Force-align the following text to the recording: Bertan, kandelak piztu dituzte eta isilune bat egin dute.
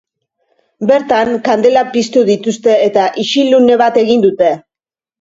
Bertan, 0.91 1.35
kandelak 1.49 1.93
piztu 1.97 2.25
dituzte 2.31 2.81
eta 2.89 3.07
isilune 3.27 3.81
bat 3.87 4.05
egin 4.09 4.29
dute. 4.29 4.55